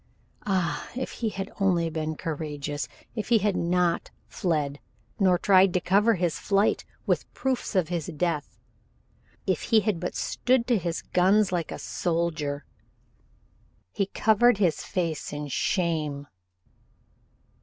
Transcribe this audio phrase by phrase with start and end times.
[0.47, 2.87] Ah, if he had only been courageous!
[3.15, 4.79] If he had not fled,
[5.19, 8.57] nor tried to cover his flight with proofs of his death!
[9.45, 12.65] If he had but stood to his guns like a soldier!
[13.91, 16.25] He covered his face in shame.